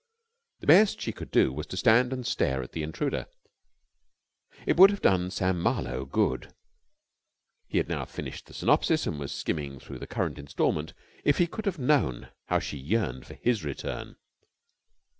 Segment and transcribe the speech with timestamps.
[0.61, 3.27] The best she could do was to stand and stare at the intruder.
[4.65, 6.55] It would have done Sam Marlowe good
[7.67, 11.45] he had now finished the synopsis and was skimming through the current instalment if he
[11.45, 14.15] could have known how she yearned for his return.